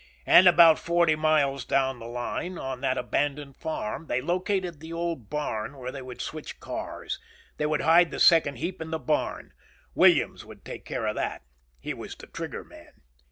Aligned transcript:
And 0.25 0.47
about 0.47 0.79
forty 0.79 1.15
miles 1.15 1.63
down 1.63 1.99
the 1.99 2.07
line, 2.07 2.57
on 2.57 2.81
that 2.81 2.97
abandoned 2.97 3.57
farm, 3.57 4.07
they 4.07 4.19
located 4.19 4.79
the 4.79 4.91
old 4.91 5.29
barn 5.29 5.77
where 5.77 5.91
they 5.91 6.01
would 6.01 6.21
switch 6.23 6.59
cars. 6.59 7.19
They 7.57 7.67
would 7.67 7.81
hide 7.81 8.09
the 8.09 8.19
second 8.19 8.55
heap 8.55 8.81
in 8.81 8.89
the 8.89 8.97
barn. 8.97 9.53
Williams 9.93 10.43
would 10.43 10.65
take 10.65 10.85
care 10.85 11.05
of 11.05 11.17
that. 11.17 11.43
He 11.79 11.93
was 11.93 12.15
the 12.15 12.25
trigger 12.25 12.63
man. 12.63 13.01